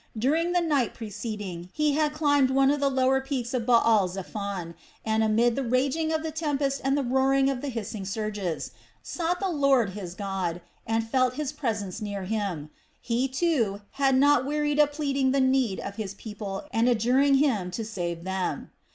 [0.17, 4.73] During the night preceding, he had climbed one of the lower peaks of Baal zephon
[5.05, 8.71] and, amid the raging of the tempest and the roar of the hissing surges,
[9.03, 12.71] sought the Lord his God, and felt his presence near him.
[12.99, 17.69] He, too, had not wearied of pleading the need of his people and adjuring him
[17.69, 18.71] to save them.